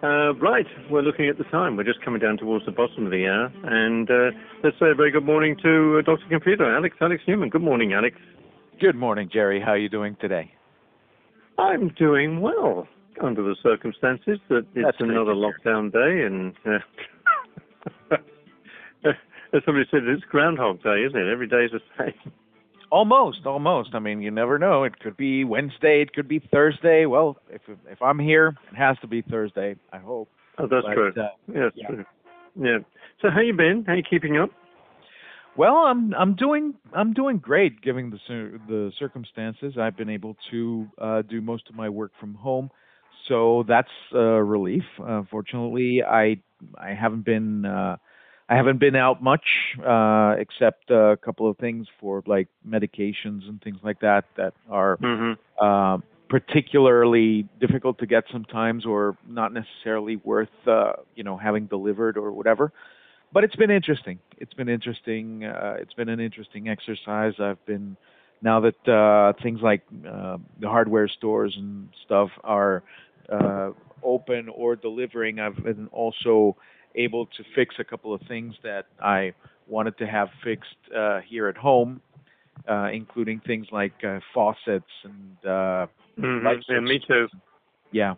[0.00, 1.76] Uh, right, we're looking at the time.
[1.76, 4.30] We're just coming down towards the bottom of the hour, and uh,
[4.62, 6.22] let's say a very good morning to uh, Dr.
[6.30, 7.50] Computer, Alex, Alex Neuman.
[7.50, 8.16] Good morning, Alex.
[8.80, 9.60] Good morning, Gerry.
[9.60, 10.52] How are you doing today?
[11.58, 12.86] I'm doing well
[13.20, 18.16] under the circumstances that it's That's another lockdown day, and uh,
[19.52, 21.28] as somebody said, it's Groundhog Day, isn't it?
[21.28, 22.32] Every day is the same.
[22.90, 23.90] Almost, almost.
[23.94, 24.84] I mean, you never know.
[24.84, 26.00] It could be Wednesday.
[26.00, 27.04] It could be Thursday.
[27.04, 27.60] Well, if
[27.90, 29.76] if I'm here, it has to be Thursday.
[29.92, 30.28] I hope.
[30.58, 31.12] Oh, that's But, true.
[31.16, 31.86] uh, yeah, that's yeah.
[31.88, 32.04] true.
[32.58, 32.78] Yeah.
[33.20, 33.84] So, how you been?
[33.86, 34.50] How you keeping up?
[35.56, 39.74] Well, I'm I'm doing I'm doing great given the the circumstances.
[39.78, 42.70] I've been able to uh, do most of my work from home,
[43.28, 44.84] so that's a relief.
[45.04, 46.40] Uh, fortunately, I
[46.78, 47.96] I haven't been uh,
[48.48, 49.44] I haven't been out much
[49.86, 54.98] uh, except a couple of things for like medications and things like that that are
[55.02, 55.32] Mm-hmm.
[55.60, 55.98] uh,
[56.28, 62.32] particularly difficult to get sometimes or not necessarily worth uh, you know having delivered or
[62.32, 62.72] whatever.
[63.32, 64.18] But it's been interesting.
[64.38, 67.34] It's been interesting uh, it's been an interesting exercise.
[67.40, 67.96] I've been
[68.42, 72.82] now that uh, things like uh, the hardware stores and stuff are
[73.30, 73.70] uh,
[74.02, 76.56] open or delivering i've been also
[76.94, 79.32] able to fix a couple of things that i
[79.66, 82.00] wanted to have fixed uh, here at home
[82.68, 85.86] uh, including things like uh, faucets and uh,
[86.18, 86.46] Mm-hmm.
[86.46, 87.28] light Yeah, me too.
[87.92, 88.14] Yeah.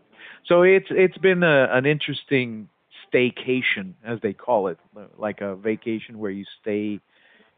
[0.47, 2.69] So it's it's been a, an interesting
[3.13, 4.79] staycation, as they call it,
[5.19, 7.01] like a vacation where you stay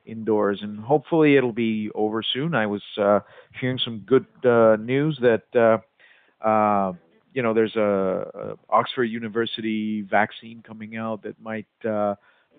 [0.05, 2.55] indoors, and hopefully it'll be over soon.
[2.55, 3.21] I was uh,
[3.61, 6.93] hearing some good uh, news that uh, uh,
[7.33, 12.15] you know there's a, a Oxford University vaccine coming out that might uh,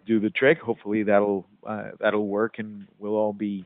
[0.06, 0.60] do the trick.
[0.60, 3.66] Hopefully that'll uh, that'll work, and we'll all be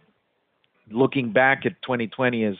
[0.91, 2.55] looking back at 2020 as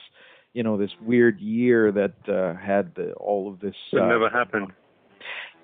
[0.54, 3.76] you know this weird year that uh, had the, all of this.
[3.92, 4.72] It uh, never happened.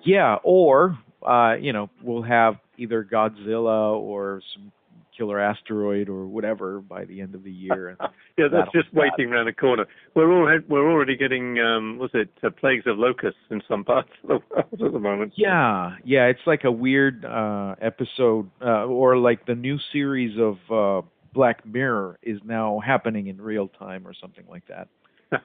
[0.04, 4.72] yeah, or uh, you know we'll have either Godzilla or some
[5.16, 7.88] killer asteroid or whatever by the end of the year.
[7.88, 7.98] And
[8.36, 9.86] Yeah, that's just waiting around the corner.
[10.14, 14.10] We're all we're already getting um, what's it uh, plagues of locusts in some parts
[14.24, 15.34] of the world at the moment.
[15.36, 20.56] yeah, yeah, it's like a weird uh, episode, uh, or like the new series of
[20.70, 24.88] uh, Black Mirror is now happening in real time or something like that.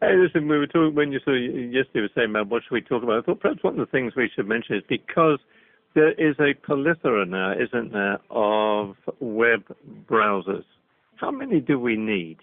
[0.00, 2.00] hey, listen, we were talking when you saw yesterday.
[2.00, 3.18] were saying about what should we talk about.
[3.18, 5.38] I thought perhaps one of the things we should mention is because
[5.94, 9.64] there is a plethora now, isn't there, of web
[10.08, 10.64] browsers.
[11.16, 12.38] How many do we need?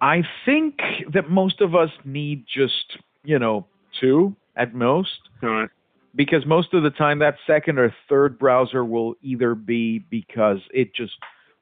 [0.00, 0.80] I think
[1.12, 3.66] that most of us need just you know
[4.00, 5.20] two at most.
[5.40, 5.68] Right.
[6.14, 10.94] because most of the time that second or third browser will either be because it
[10.94, 11.14] just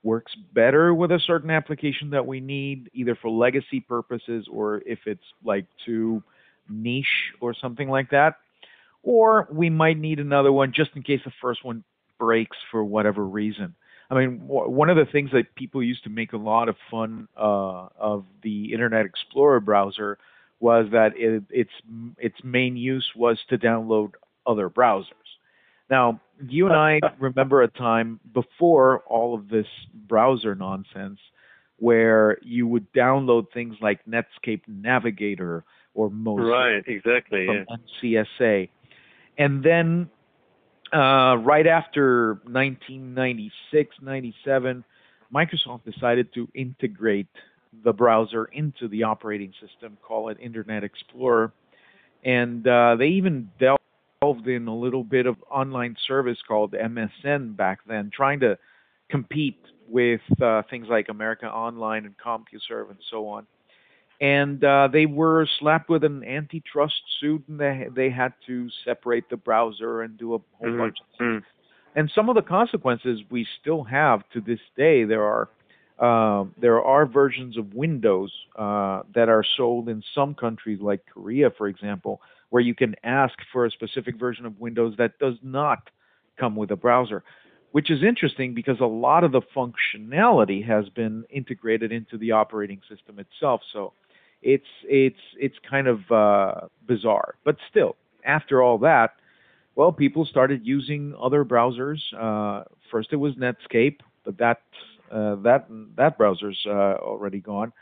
[0.03, 4.99] works better with a certain application that we need either for legacy purposes or if
[5.07, 6.23] it's like too
[6.69, 8.37] niche or something like that
[9.03, 11.83] or we might need another one just in case the first one
[12.19, 13.75] breaks for whatever reason
[14.11, 16.77] i mean w- one of the things that people used to make a lot of
[16.91, 20.19] fun uh, of the internet explorer browser
[20.61, 21.71] was that it, its
[22.19, 24.13] its main use was to download
[24.47, 25.07] other browsers.
[25.89, 29.67] Now, you and I remember a time before all of this
[30.07, 31.19] browser nonsense
[31.79, 37.47] where you would download things like Netscape Navigator or Mozilla Right, exactly.
[37.47, 37.65] Yeah.
[37.65, 38.69] from NCSA.
[39.39, 40.11] And then
[40.93, 44.85] uh, right after 1996, 97,
[45.33, 47.29] Microsoft decided to integrate
[47.85, 51.53] the browser into the operating system, call it Internet Explorer.
[52.25, 57.79] And uh, they even delved in a little bit of online service called MSN back
[57.87, 58.59] then, trying to
[59.09, 63.47] compete with uh, things like America Online and CompuServe and so on
[64.21, 69.29] and uh, they were slapped with an antitrust suit, and they they had to separate
[69.31, 71.31] the browser and do a whole Mhm, bunch of things.
[71.39, 71.45] mm.
[71.95, 75.05] And some of the consequences we still have to this day.
[75.05, 75.49] There are
[75.99, 81.51] uh, there are versions of Windows uh, that are sold in some countries, like Korea,
[81.51, 82.21] for example,
[82.51, 85.91] where you can ask for a specific version of Windows that does not
[86.39, 87.23] come with a browser.
[87.73, 92.81] Which is interesting because a lot of the functionality has been integrated into the operating
[92.89, 93.63] system itself.
[93.73, 93.93] So
[94.43, 97.35] it's it's it's kind of uh, bizarre.
[97.45, 99.15] But still, after all that,
[99.75, 102.01] well, people started using other browsers.
[102.19, 104.61] Uh, first, it was Netscape, but that
[105.11, 105.67] uh, that
[105.97, 107.73] that browser's uh, already gone.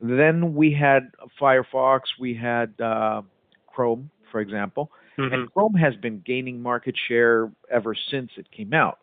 [0.00, 1.10] Then we had
[1.40, 3.22] Firefox, we had uh,
[3.66, 5.32] Chrome, for example, Mhm.
[5.32, 8.98] and Chrome has been gaining market share ever since it came out.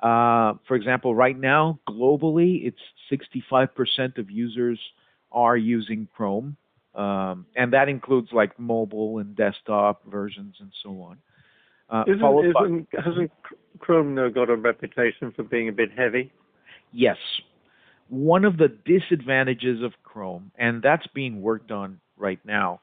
[0.00, 4.80] Uh, for example, right now, globally, it's 65% of users
[5.32, 6.56] are using Chrome.
[6.94, 11.18] um, and that includes like mobile and desktop versions and so on.
[11.88, 13.30] Uh, isn't, isn't, by, hasn't
[13.78, 16.32] Chrome now got a reputation for being a bit heavy?
[16.92, 17.16] Yes.
[18.08, 22.80] One of the disadvantages of Chrome, and that's being worked on right now,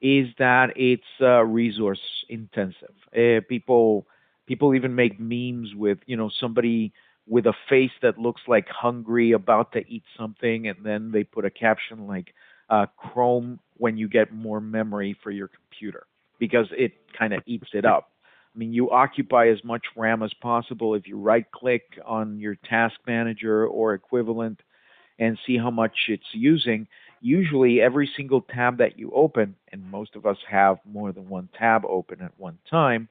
[0.00, 2.94] is that it's uh, resource intensive.
[3.16, 4.06] Uh, people
[4.46, 6.92] people even make memes with you know somebody
[7.26, 11.44] with a face that looks like hungry about to eat something, and then they put
[11.44, 12.34] a caption like
[12.68, 16.06] uh, Chrome when you get more memory for your computer
[16.38, 18.10] because it kind of eats it up.
[18.54, 22.56] I mean, you occupy as much RAM as possible if you right click on your
[22.68, 24.60] task manager or equivalent
[25.18, 26.86] and see how much it's using.
[27.20, 31.48] Usually, every single tab that you open, and most of us have more than one
[31.56, 33.08] tab open at one time,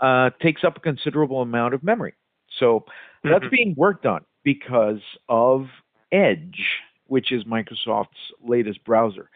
[0.00, 2.14] uh, takes up a considerable amount of memory.
[2.58, 3.30] So mm-hmm.
[3.30, 5.66] that's being worked on because of
[6.10, 6.64] Edge,
[7.06, 9.30] which is Microsoft's latest browser.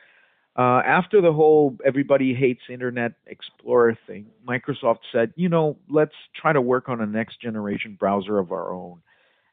[0.59, 6.53] Uh, after the whole everybody hates Internet Explorer thing, Microsoft said, you know, let's try
[6.53, 9.03] to work on a next generation browser of our own.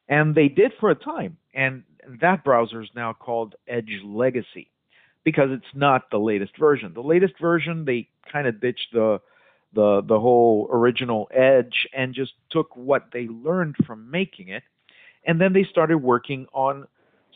[0.08, 1.36] And they did for a time.
[1.52, 1.82] And
[2.20, 4.70] that browser is now called Edge Legacy
[5.24, 6.92] because it's not the latest version.
[6.94, 9.20] The latest version, they kind of ditched the
[9.74, 14.62] the the whole original Edge and just took what they learned from making it,
[15.26, 16.86] and then they started working on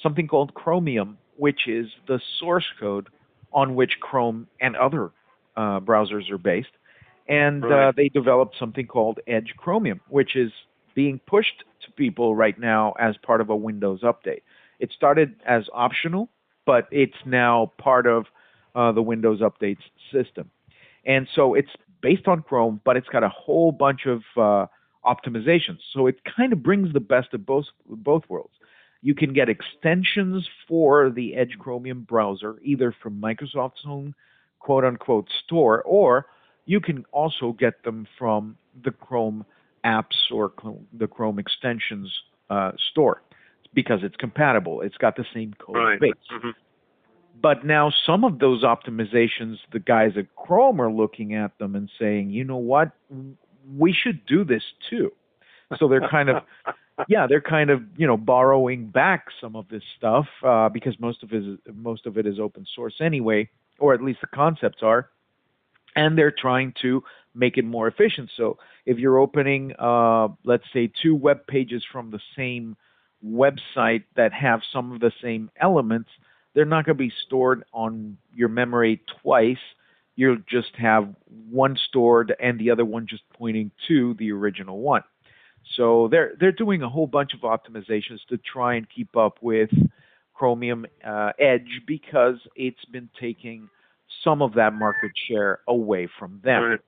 [0.02, 3.08] something called Chromium, which is the source code
[3.52, 5.10] on which Chrome and other
[5.56, 6.68] uh, browsers are based.
[7.28, 7.88] And uh, right.
[7.88, 10.50] uh, they developed something called Edge Chromium, which is
[10.94, 14.42] being pushed to people right now as part of a Windows update.
[14.80, 16.28] It started as optional,
[16.64, 18.26] but it's now part of
[18.74, 19.82] uh, the Windows updates
[20.12, 20.50] system.
[21.04, 21.70] And so it's
[22.00, 24.66] based on Chrome, but it's got a whole bunch of uh,
[25.04, 25.78] optimizations.
[25.92, 28.54] So it kind of brings the best of both both worlds.
[29.00, 34.14] You can get extensions for the Edge Chromium browser either from Microsoft's own
[34.58, 36.26] quote unquote store, or
[36.66, 39.46] you can also get them from the Chrome
[39.84, 40.52] apps or
[40.92, 42.12] the Chrome extensions
[42.50, 43.22] uh, store
[43.74, 44.80] because it's compatible.
[44.80, 46.00] It's got the same code right.
[46.00, 46.12] base.
[46.32, 46.50] Mm-hmm.
[47.40, 51.90] But now some of those optimizations, the guys at Chrome are looking at them and
[51.98, 52.90] saying, you know what,
[53.76, 55.12] we should do this too.
[55.78, 56.42] So they're kind of
[57.06, 61.22] yeah, they're kind of you know borrowing back some of this stuff uh, because most
[61.22, 63.48] of it is, most of it is open source anyway,
[63.78, 65.10] or at least the concepts are,
[65.94, 67.02] and they're trying to
[67.34, 68.30] make it more efficient.
[68.36, 72.76] So if you're opening, uh, let's say, two web pages from the same
[73.24, 76.08] website that have some of the same elements,
[76.58, 79.60] they're not going to be stored on your memory twice.
[80.16, 81.14] You'll just have
[81.48, 85.04] one stored and the other one just pointing to the original one.
[85.76, 89.70] So they're they're doing a whole bunch of optimizations to try and keep up with
[90.34, 93.68] Chromium uh, Edge because it's been taking
[94.24, 96.62] some of that market share away from them.
[96.64, 96.80] Right.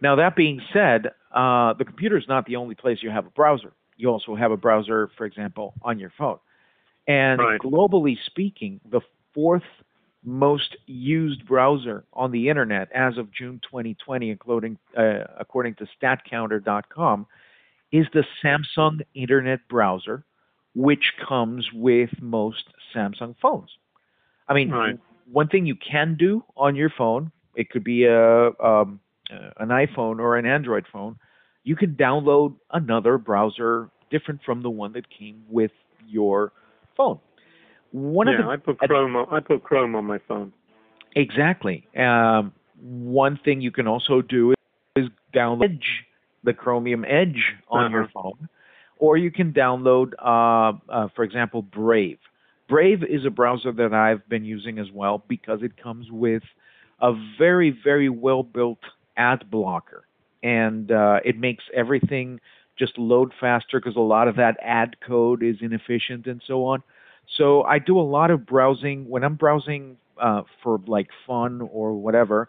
[0.00, 3.30] Now that being said, uh, the computer is not the only place you have a
[3.30, 3.72] browser.
[3.96, 6.38] You also have a browser, for example, on your phone.
[7.06, 7.60] And right.
[7.60, 9.00] globally speaking, the
[9.34, 9.62] fourth
[10.24, 17.26] most used browser on the internet as of June 2020, according, uh, according to StatCounter.com,
[17.92, 20.24] is the Samsung Internet Browser,
[20.74, 22.64] which comes with most
[22.94, 23.70] Samsung phones.
[24.48, 24.98] I mean, right.
[25.30, 29.68] one thing you can do on your phone, it could be a um, uh, an
[29.68, 31.16] iPhone or an Android phone,
[31.62, 35.70] you can download another browser different from the one that came with
[36.06, 36.52] your
[36.96, 37.18] phone.
[37.92, 39.16] One yeah, of the, I put Chrome.
[39.16, 40.52] On, I put Chrome on my phone.
[41.14, 41.86] Exactly.
[41.96, 44.54] Um, one thing you can also do
[44.96, 46.04] is download Edge
[46.44, 47.90] the Chromium Edge on uh-huh.
[47.90, 48.48] your phone,
[48.98, 52.18] or you can download, uh, uh, for example, Brave.
[52.68, 56.42] Brave is a browser that I've been using as well because it comes with
[57.00, 58.78] a very, very well built
[59.16, 60.06] ad blocker.
[60.42, 62.40] And uh, it makes everything
[62.78, 66.82] just load faster because a lot of that ad code is inefficient and so on.
[67.36, 71.94] So I do a lot of browsing when I'm browsing uh, for like fun or
[71.94, 72.48] whatever.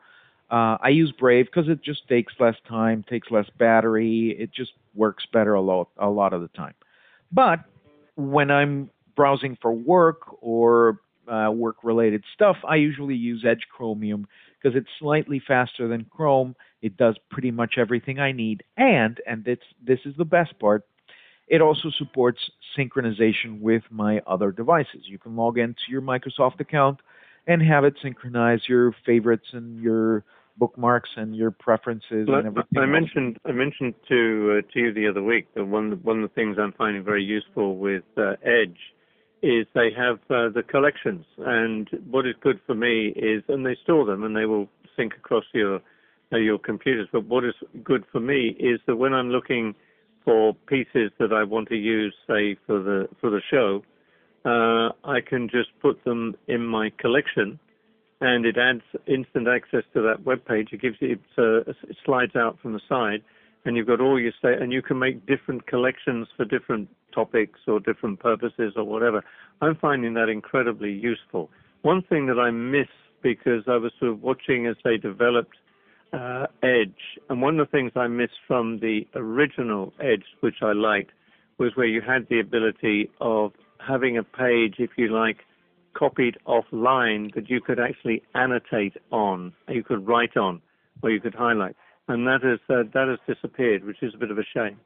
[0.50, 4.36] Uh, I use Brave because it just takes less time, takes less battery.
[4.38, 6.76] It just works better a lot, a lot of the time.
[7.32, 7.62] But
[8.16, 14.28] when I'm browsing for work or uh, work related stuff, I usually use Edge Chromium
[14.62, 16.56] because it's slightly faster than Chrome.
[16.86, 18.64] It does pretty much everything I need.
[18.78, 20.84] And, and this, this is the best part,
[21.48, 22.40] it also supports
[22.78, 25.02] synchronization with my other devices.
[25.06, 27.00] You can log into your Microsoft account
[27.48, 30.24] and have it synchronize your favorites and your
[30.58, 32.80] bookmarks and your preferences and everything.
[32.80, 36.30] I mentioned I mentioned to uh, to you the other week that one one of
[36.30, 38.78] the things I'm finding very useful with uh, Edge
[39.42, 43.76] is they have uh, the collections, and what is good for me is, and they
[43.84, 45.82] store them, and they will sync across your
[46.32, 47.08] your computers.
[47.12, 47.54] But what is
[47.84, 49.76] good for me is that when I'm looking
[50.24, 53.84] for pieces that I want to use, say for the for the show,
[54.44, 57.60] uh, I can just put them in my collection,
[58.22, 60.70] and it adds instant access to that web page.
[60.72, 63.24] It gives you uh, it slides out from the side,
[63.66, 67.60] and you've got all your state, and you can make different collections for different topics
[67.68, 69.24] or different purposes or whatever.
[69.62, 71.50] I'm finding that incredibly useful.
[71.84, 72.88] One thing that I miss
[73.22, 75.58] because I was sort of watching as they developed
[76.16, 80.74] uh, Edge, and one of the things I missed from the original Edge, which I
[80.74, 81.12] liked,
[81.58, 83.52] was where you had the ability of
[83.86, 85.38] having a page, if you like,
[85.94, 90.62] copied offline that you could actually annotate on, you could write on,
[91.02, 91.76] or you could highlight,
[92.08, 94.78] and that has uh, that has disappeared, which is a bit of a shame.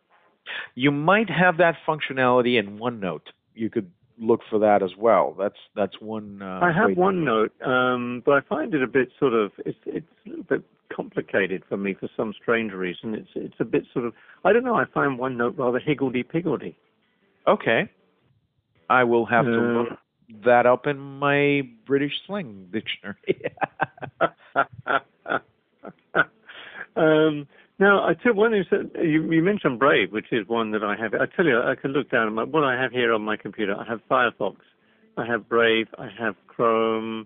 [0.75, 3.27] You might have that functionality in OneNote.
[3.53, 5.35] You could look for that as well.
[5.37, 6.41] That's that's one.
[6.41, 10.07] Uh, I have OneNote, um, but I find it a bit sort of it's it's
[10.25, 10.63] a little bit
[10.99, 13.15] complicated for me for some strange reason.
[13.15, 14.13] It's it's a bit sort of
[14.43, 14.75] I don't know.
[14.75, 16.77] I find OneNote rather higgledy piggledy.
[17.47, 17.89] Okay,
[18.89, 19.87] I will have uh, to look
[20.43, 23.41] that up in my British slang dictionary.
[26.95, 27.47] um,
[27.79, 28.91] now, I tell one thing.
[28.95, 31.13] You, you mentioned Brave, which is one that I have.
[31.13, 33.37] I tell you, I can look down at my, what I have here on my
[33.37, 33.73] computer.
[33.73, 34.57] I have Firefox,
[35.15, 37.25] I have Brave, I have Chrome,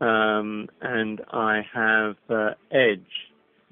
[0.00, 3.06] um, and I have uh, Edge.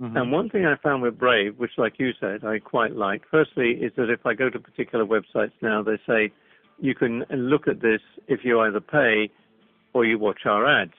[0.01, 0.17] Mm-hmm.
[0.17, 3.71] And one thing I found with Brave, which, like you said, I quite like, firstly,
[3.81, 6.33] is that if I go to particular websites now, they say
[6.79, 9.31] you can look at this if you either pay
[9.95, 10.93] or you watch our ads.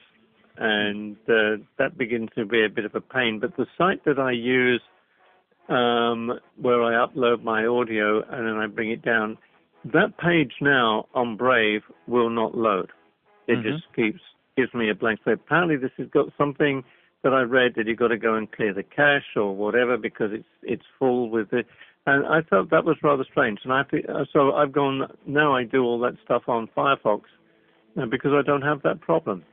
[0.56, 3.38] And uh, that begins to be a bit of a pain.
[3.40, 4.82] But the site that I use
[5.68, 9.38] um, where I upload my audio and then I bring it down.
[9.84, 12.90] That page now on Brave will not load.
[13.46, 13.68] It mm-hmm.
[13.68, 14.20] just keeps
[14.58, 15.38] gives me a blank slate.
[15.46, 16.82] Apparently, this has got something
[17.22, 20.30] that I read that you've got to go and clear the cache or whatever because
[20.32, 21.66] it's it's full with it.
[22.06, 23.60] And I thought that was rather strange.
[23.62, 25.54] And I uh, so I've gone now.
[25.54, 27.22] I do all that stuff on Firefox
[28.00, 29.44] uh, because I don't have that problem.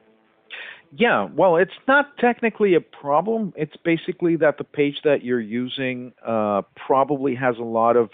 [0.97, 3.53] Yeah, well, it's not technically a problem.
[3.55, 8.09] It's basically that the page that you're using uh, probably has a lot of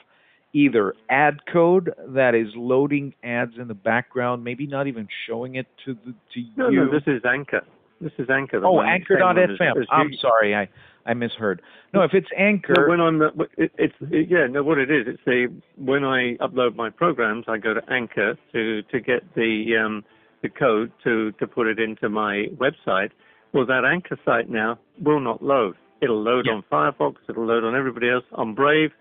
[0.54, 5.68] either ad code that is loading ads in the background, maybe not even showing it
[5.86, 6.86] to the to no, you.
[6.86, 7.62] No, this is Anchor.
[8.00, 8.66] This is Anchor.
[8.66, 9.86] Oh, Anchor.fm.
[9.92, 10.68] I'm sorry, I
[11.06, 11.62] I misheard.
[11.94, 12.74] No, if it's Anchor.
[12.78, 13.22] No, when I'm,
[13.58, 14.48] it, it's it, yeah.
[14.48, 18.38] No, what it is, it's the when I upload my programs, I go to Anchor
[18.54, 20.04] to to get the um,
[20.42, 23.12] the code to, to put it into my website,
[23.54, 25.76] well, that anchor site now will not load.
[26.02, 26.54] It'll load yeah.
[26.54, 28.24] on Firefox, it'll load on everybody else.
[28.34, 28.92] On Brave,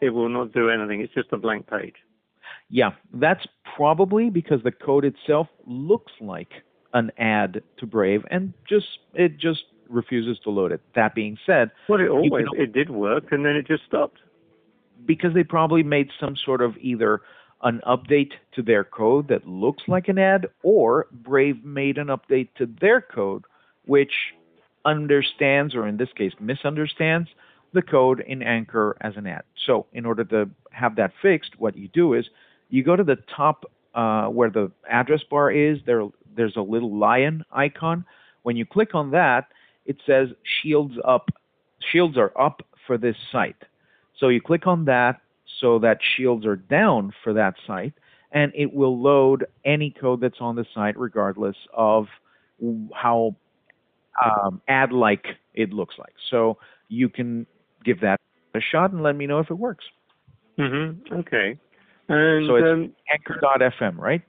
[0.00, 1.00] it will not do anything.
[1.00, 1.94] It's just a blank page.
[2.68, 6.50] Yeah, that's probably because the code itself looks like
[6.92, 10.80] an ad to Brave and just it just refuses to load it.
[10.94, 14.18] That being said, well, it always can, it did work and then it just stopped
[15.04, 17.22] because they probably made some sort of either
[17.62, 22.48] an update to their code that looks like an ad, or Brave made an update
[22.56, 23.44] to their code
[23.84, 24.12] which
[24.84, 27.28] understands, or in this case, misunderstands
[27.72, 29.42] the code in Anchor as an ad.
[29.66, 32.26] So, in order to have that fixed, what you do is
[32.68, 35.78] you go to the top uh, where the address bar is.
[35.86, 38.04] There, there's a little lion icon.
[38.42, 39.48] When you click on that,
[39.86, 40.28] it says
[40.62, 41.30] shields up.
[41.92, 43.56] Shields are up for this site.
[44.18, 45.20] So you click on that,
[45.60, 47.94] so that shields are down for that site,
[48.32, 52.06] and it will load any code that's on the site regardless of
[52.94, 53.34] how
[54.22, 56.14] um, ad-like it looks like.
[56.30, 56.58] So
[56.88, 57.46] you can
[57.84, 58.20] give that
[58.54, 59.84] a shot and let me know if it works.
[60.58, 61.14] Mm-hmm.
[61.20, 61.58] Okay.
[62.08, 64.22] And, so it's um, anchor.fm, right?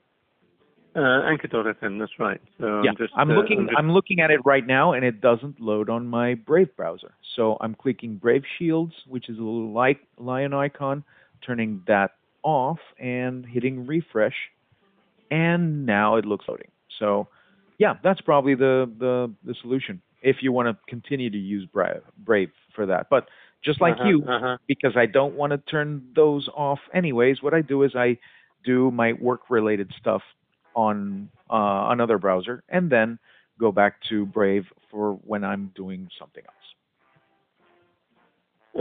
[0.94, 2.40] Uh, Anchor.fm, that's right.
[2.60, 3.60] So yeah, I'm, just, I'm uh, looking.
[3.60, 3.78] I'm, just...
[3.78, 7.14] I'm, looking at it right now, and it doesn't load on my Brave browser.
[7.34, 11.02] So I'm clicking Brave Shields, which is a little like lion icon,
[11.44, 12.10] turning that
[12.42, 14.34] off and hitting refresh,
[15.30, 16.70] and now it looks loading.
[16.98, 17.26] So,
[17.78, 22.02] yeah, that's probably the the, the solution if you want to continue to use Brave,
[22.18, 23.08] Brave for that.
[23.08, 23.28] But
[23.64, 24.56] just like uh-huh, you, uh-huh.
[24.66, 28.18] because I don't want to turn those off anyways, what I do is I
[28.64, 30.22] do my work-related stuff
[30.74, 33.18] on uh, another browser, and then
[33.58, 36.62] go back to Brave for when I'm doing something else.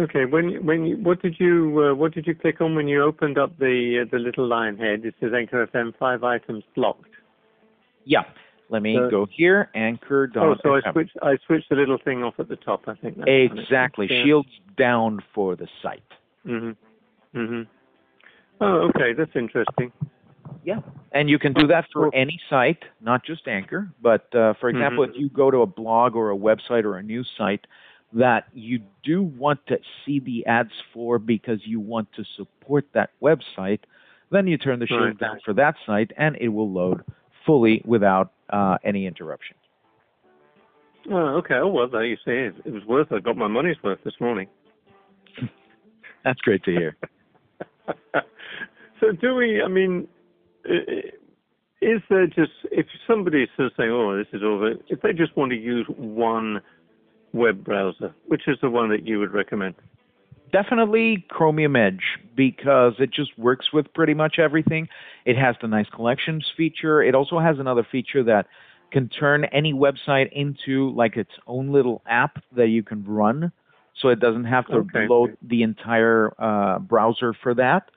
[0.03, 0.25] Okay.
[0.25, 3.37] When when you, what did you uh, what did you click on when you opened
[3.37, 5.03] up the uh, the little lion head?
[5.03, 7.09] It says Anchor FM five items blocked.
[8.05, 8.23] Yeah.
[8.71, 9.69] Let me so, go here.
[9.75, 10.31] Anchor.
[10.37, 12.87] Oh, so I switched I switched the little thing off at the top.
[12.87, 13.17] I think.
[13.27, 14.07] exactly.
[14.07, 16.01] Shields down for the site.
[16.47, 16.77] Mhm.
[17.35, 17.67] Mhm.
[18.61, 19.11] Oh, okay.
[19.11, 19.91] That's interesting.
[20.63, 20.79] Yeah,
[21.11, 23.91] and you can do that for any site, not just Anchor.
[24.01, 25.09] But uh, for example, Mhm.
[25.09, 27.67] if you go to a blog or a website or a news site
[28.13, 33.09] that you do want to see the ads for because you want to support that
[33.21, 33.79] website,
[34.29, 35.17] then you turn the shield Right.
[35.17, 37.03] down for that site, and it will load
[37.45, 39.55] fully without uh, any interruption.
[41.09, 41.55] Oh, okay.
[41.55, 43.11] Oh well, there you see, it, it was worth.
[43.11, 43.15] it.
[43.15, 44.47] I got my money's worth this morning.
[46.23, 46.95] That's great to hear.
[48.99, 49.61] so do we?
[49.63, 50.07] I mean,
[51.81, 55.51] is there just if somebody says saying, "Oh, this is over," if they just want
[55.51, 56.61] to use one
[57.33, 59.75] web browser, which is the one that you would recommend?
[60.51, 64.87] Definitely Chromium Edge because it just works with pretty much everything.
[65.25, 67.01] It has the nice collections feature.
[67.01, 68.47] It also has another feature that
[68.91, 73.51] can turn any website into like its own little app that you can run.
[74.01, 75.07] So it doesn't have to Okay.
[75.07, 77.89] load the entire uh, browser for that.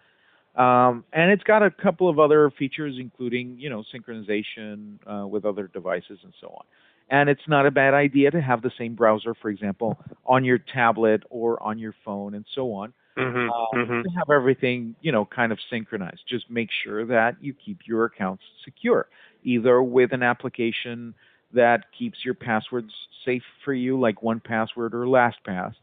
[0.61, 5.45] Um, and it's got a couple of other features, including you know synchronization uh, with
[5.45, 6.65] other devices and so on.
[7.11, 10.59] And it's not a bad idea to have the same browser, for example, on your
[10.59, 12.93] tablet or on your phone and so on.
[13.17, 13.49] Mm-hmm.
[13.49, 14.03] Uh, mm-hmm.
[14.03, 16.23] to have everything you know kind of synchronized.
[16.29, 19.07] Just make sure that you keep your accounts secure,
[19.45, 21.15] either with an application
[21.53, 22.93] that keeps your passwords
[23.25, 25.75] safe for you, like One Password or LastPass,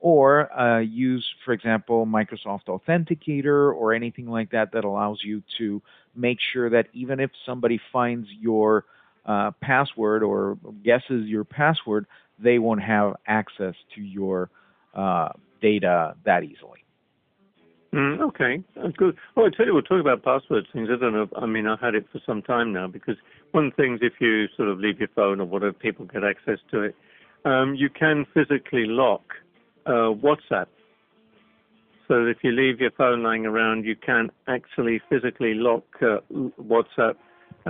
[0.00, 5.82] or uh, use, for example, Microsoft Authenticator or anything like that that allows you to
[6.14, 8.84] make sure that even if somebody finds your
[9.28, 12.06] uh, password or guesses your password,
[12.38, 14.50] they won't have access to your
[14.94, 15.28] uh,
[15.60, 16.84] data that easily.
[17.92, 19.16] Mm, okay, that's good.
[19.34, 20.88] Well, I tell you, we'll talk about password things.
[20.92, 21.28] I don't know.
[21.36, 23.16] I mean, I've had it for some time now because
[23.52, 26.22] one of the things, if you sort of leave your phone or whatever, people get
[26.24, 26.96] access to it.
[27.44, 29.22] Um, you can physically lock
[29.86, 30.66] uh, WhatsApp.
[32.08, 36.18] So if you leave your phone lying around, you can actually physically lock uh,
[36.60, 37.16] WhatsApp,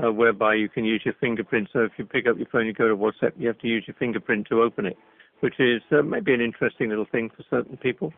[0.05, 1.69] uh, whereby you can use your fingerprint.
[1.73, 3.85] So if you pick up your phone, you go to WhatsApp, you have to use
[3.87, 4.97] your fingerprint to open it,
[5.40, 8.12] which is uh, maybe an interesting little thing for certain people.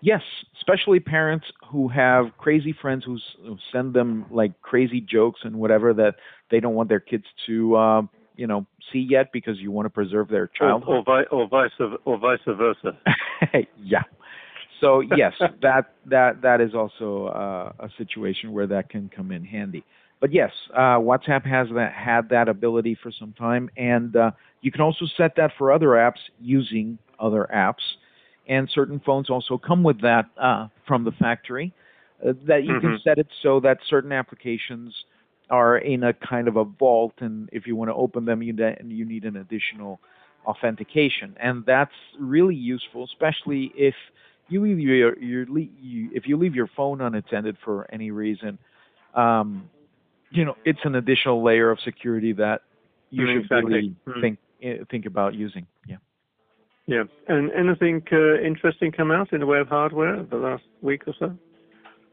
[0.00, 0.22] Yes,
[0.56, 3.18] especially parents who have crazy friends who,
[3.72, 6.14] send them like crazy jokes and whatever that
[6.50, 8.02] they don't want their kids to, uh,
[8.36, 10.88] you know, see yet because you want to preserve their Or, childhood.
[10.88, 11.70] or, vi- or vice
[12.04, 12.96] or vice versa.
[13.82, 14.02] yeah.
[14.80, 19.44] So yes, that that that is also uh, a situation where that can come in
[19.44, 19.84] handy.
[20.20, 24.70] But yes, uh, WhatsApp has that had that ability for some time, and uh, you
[24.72, 27.82] can also set that for other apps using other apps.
[28.48, 31.72] And certain phones also come with that uh, from the factory,
[32.26, 33.02] uh, that you can Mhm.
[33.04, 34.94] set it so that certain applications
[35.50, 38.52] are in a kind of a vault, and if you want to open them, you
[38.52, 40.00] ne- you need an additional
[40.46, 43.94] authentication, and that's really useful, especially if
[44.48, 48.58] you leave your, your le- you, if you leave your phone unattended for any reason.
[49.14, 49.68] Um,
[50.30, 52.62] you know, it's an additional layer of security that
[53.10, 53.72] you Mm, should exactly.
[53.72, 54.20] really Mm.
[54.20, 55.66] think eh, think about using.
[55.86, 55.96] Yeah.
[56.86, 57.04] Yeah.
[57.28, 61.14] And anything uh, interesting come out in the way of hardware the last week or
[61.18, 61.36] so?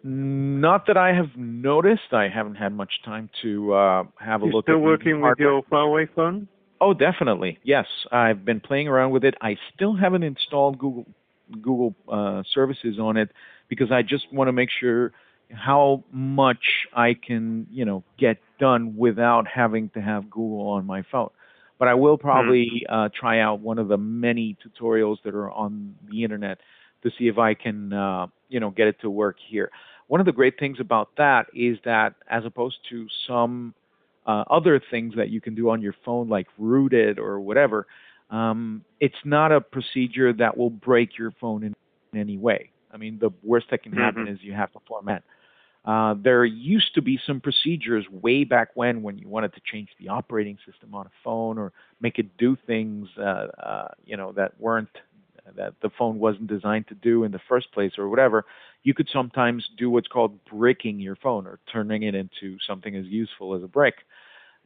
[0.03, 2.13] Not that I have noticed.
[2.13, 5.63] I haven't had much time to uh, have a You look still working with your
[5.63, 6.47] Huawei phone?
[6.79, 7.57] Oh, definitely.
[7.63, 9.33] Yes, I've been playing around with it.
[9.41, 11.05] I still haven't installed Google
[11.61, 13.29] Google uh, services on it
[13.69, 15.11] because I just want to make sure
[15.51, 21.03] how much I can, you know, get done without having to have Google on my
[21.11, 21.29] phone.
[21.77, 25.95] But I will probably uh, try out one of the many tutorials that are on
[26.09, 26.59] the internet
[27.03, 29.71] to see if I can, uh, you know, get it to work here.
[30.07, 33.73] One of the great things about that is that as opposed to some
[34.25, 37.87] uh, other things that you can do on your phone, like root it or whatever,
[38.29, 41.73] um, it's not a procedure that will break your phone in,
[42.13, 42.69] in any way.
[42.91, 44.33] I mean, the worst that can happen Mhm.
[44.33, 45.23] is you have to format.
[45.85, 49.89] Uh, there used to be some procedures way back when, when you wanted to change
[49.99, 51.71] the operating system on a phone or
[52.01, 54.89] make it do things, uh, uh, you know, that weren't
[55.55, 58.45] that the phone wasn't designed to do in the first place or whatever.
[58.81, 63.05] You could sometimes do what's called bricking your phone or turning it into something as
[63.05, 63.93] useful as a brick.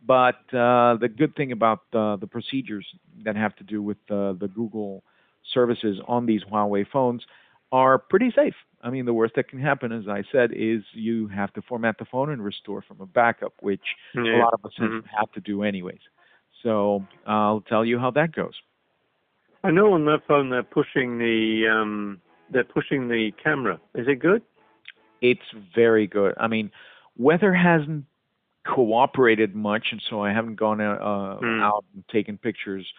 [0.06, 2.88] But uh, the good thing about the procedures
[3.26, 5.04] that have to do with uh, the Google
[5.54, 7.24] services on these Huawei phones
[7.74, 8.56] are pretty safe.
[8.82, 11.98] I mean, the worst that can happen, as I said, is you have to format
[11.98, 13.84] the phone and restore from a backup, which
[14.16, 15.06] a lot of us Mhm.
[15.08, 16.02] have to do anyways.
[16.64, 18.62] So I'll tell you how that goes.
[19.64, 23.80] I know on that phone they're pushing the um, they're pushing the camera.
[23.94, 24.42] Is it good?
[25.22, 26.34] It's very good.
[26.38, 26.72] I mean,
[27.18, 28.06] weather hasn't
[28.66, 31.62] cooperated much, and so I haven't gone out, uh, Hmm.
[31.62, 32.92] out and taken pictures.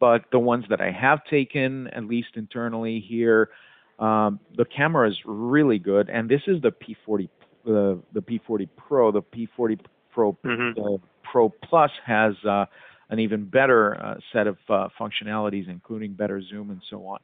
[0.00, 3.50] But the ones that I have taken, at least internally here,
[3.98, 6.08] um, the camera is really good.
[6.08, 7.28] And this is the P40,
[7.64, 9.10] the the P40 Pro.
[9.12, 9.80] The P40
[10.12, 10.80] Pro Mm-hmm.
[10.80, 10.98] uh,
[11.30, 12.64] Pro Plus has uh,
[13.10, 17.18] an even better uh, set of uh, functionalities, including better zoom and so on.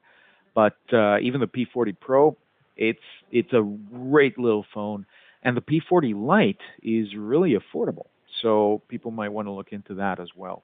[0.55, 2.37] But uh, even the P40 Pro,
[2.77, 2.99] it's
[3.33, 5.07] it's a great little phone,
[5.43, 8.07] and the P40 Lite is really affordable.
[8.43, 10.63] So people might want to look into that as well.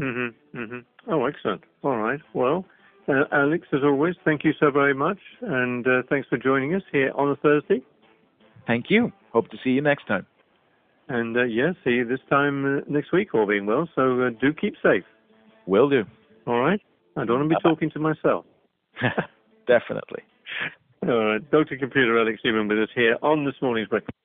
[0.00, 0.58] Mm-hmm.
[0.58, 1.10] Mm-hmm.
[1.12, 1.62] Oh, excellent.
[1.82, 2.20] All right.
[2.34, 2.64] Well,
[3.08, 7.12] Alex, as always, thank you so very much, and uh, thanks for joining us here
[7.14, 7.80] on a Thursday.
[8.66, 9.12] Thank you.
[9.32, 10.26] Hope to see you next time.
[11.08, 13.88] And uh, yeah, see you this time uh, next week, all being well.
[13.94, 15.04] So uh, do keep safe.
[15.66, 16.02] Will do.
[16.46, 16.80] All right.
[17.16, 17.70] I don't want to be Bye-bye.
[17.70, 18.44] talking to myself.
[19.68, 20.22] Definitely.
[21.06, 21.50] All right.
[21.50, 21.76] Dr.
[21.78, 24.16] Computer Alex Neuman with us here on this morning's breakfast.